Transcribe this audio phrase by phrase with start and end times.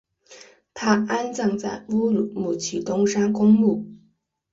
[0.73, 3.85] 他安葬在乌鲁木齐东山公墓。